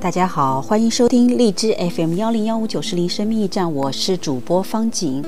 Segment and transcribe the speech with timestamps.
[0.00, 5.24] 大家好，欢迎收听荔枝 FM 幺零幺五九四零生命驿站，我是主播方景。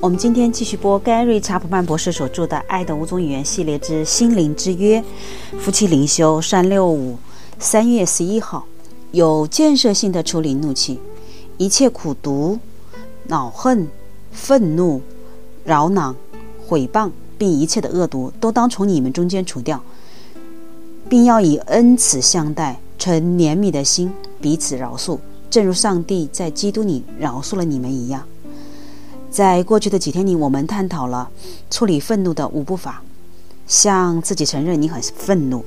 [0.00, 5.02] 我们今天继续播盖瑞查普曼博士所著的《爱的五种语言》系列之心灵之约，
[5.58, 7.18] 夫妻灵修三六五，
[7.58, 8.64] 三月十一号，
[9.10, 11.00] 有建设性的处理怒气，
[11.58, 12.60] 一切苦毒、
[13.26, 13.88] 恼恨、
[14.30, 15.02] 愤怒、
[15.64, 16.14] 扰恼、
[16.68, 19.82] 毁谤，并一切的恶毒，都当从你们中间除掉，
[21.08, 22.78] 并要以恩慈相待。
[22.98, 25.18] 存怜悯的心，彼此饶恕，
[25.50, 28.22] 正如上帝在基督里饶恕了你们一样。
[29.30, 31.30] 在过去的几天里，我们探讨了
[31.70, 33.02] 处理愤怒的五步法：
[33.66, 35.64] 向自己承认你很愤怒，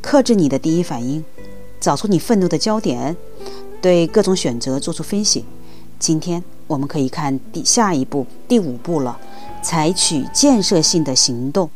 [0.00, 1.24] 克制你的第一反应，
[1.80, 3.16] 找出你愤怒的焦点，
[3.80, 5.44] 对各种选择做出分析。
[5.98, 9.16] 今天我们可以看第下一步第五步了，
[9.62, 11.70] 采取建设性的行动。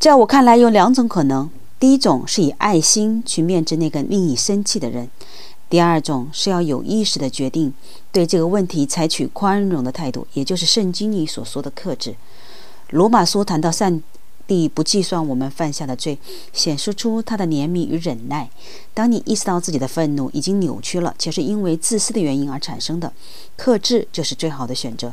[0.00, 1.48] 在我看来，有两种可能。
[1.82, 5.10] 第一种是以爱心去面对那个令你生气的人，
[5.68, 7.74] 第二种是要有意识的决定
[8.12, 12.14] 对这个问题采取宽容的态度，也就是圣经里所说的克制。
[12.90, 14.00] 罗马书谈到上
[14.46, 16.16] 帝不计算我们犯下的罪，
[16.52, 18.48] 显示出他的怜悯与忍耐。
[18.94, 23.12] 当你意识到自己的愤怒已经扭曲了，且是因为自私的原因而产生的，
[23.56, 25.12] 克制就是最好的选择。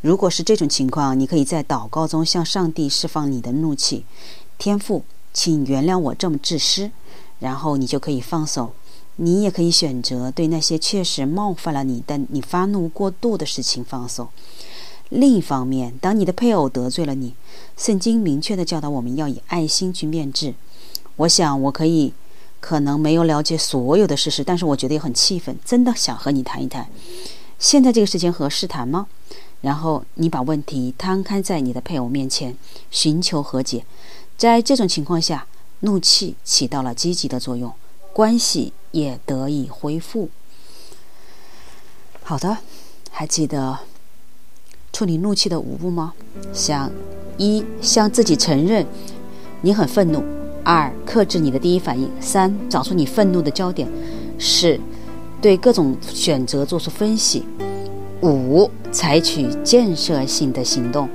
[0.00, 4.04] 如果是这种情况，你可以在祷告中向上帝释放你的怒气，
[4.58, 5.04] 天赋。
[5.32, 6.90] 请原谅我这么自私，
[7.38, 8.72] 然后你就可以放手。
[9.16, 14.28] 你也可以选择对那些确实冒犯了你但你发怒过度的事情放手。
[15.10, 17.34] 另一方面，当你的配偶得罪了你，
[17.76, 20.54] 圣经明确的教导我们要以爱心去面质。
[21.16, 22.14] 我想我可以
[22.60, 26.88] 可能没有了解所有的事实，但是我觉得也很气愤，真的想和你谈一谈。
[27.58, 29.06] 现在这个时间合适谈吗？
[29.60, 32.56] 然后你把问题摊开在你的配偶面前，
[32.90, 33.84] 寻求和解。
[34.40, 35.46] 在这种情况下，
[35.80, 37.70] 怒气起到了积极的作用，
[38.14, 40.30] 关系也得以恢复。
[42.22, 42.56] 好的，
[43.10, 43.80] 还记得
[44.94, 46.14] 处理怒气的五步吗？
[46.54, 46.90] 向
[47.36, 48.86] 一向自己承认
[49.60, 50.22] 你很愤怒；
[50.64, 53.86] 二克制你的第一反应；三找出你愤怒的焦点；
[54.38, 54.80] 四
[55.42, 57.42] 对各种选择做出分析；
[58.22, 61.10] 五采取建设性的行动。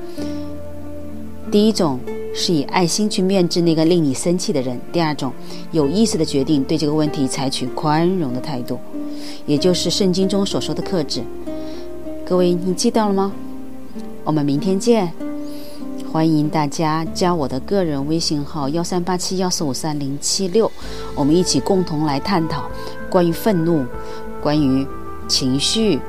[1.51, 1.99] 第一种。
[2.35, 4.79] 是以爱心去面对那个令你生气的人。
[4.91, 5.31] 第二种，
[5.71, 8.77] 有意识的决定对这个问题采取宽容的态度，
[9.45, 11.23] 也就是圣经中所说的克制。
[12.25, 13.31] 各位，你记到了吗？
[14.25, 15.13] 我们明天见。
[16.11, 20.71] 欢迎大家加我的个人微信号幺三八七幺四五三零七六，
[21.13, 22.69] 我们一起共同来探讨
[23.09, 23.85] 关于愤怒、
[24.41, 24.87] 关于
[25.27, 25.99] 情绪、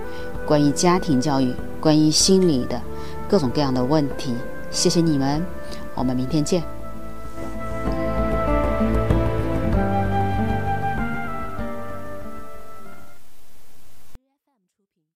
[0.47, 2.81] 关于家庭教育、关于心理的
[3.29, 4.33] 各种各样的问题。
[4.71, 5.45] 谢谢你们。
[5.97, 6.76] 我们明天见。